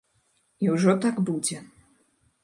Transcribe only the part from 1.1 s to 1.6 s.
будзе.